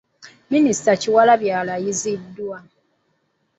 Minisita 0.51 0.91
Kyewalabye 1.01 1.51
alayiziddwa. 1.61 2.57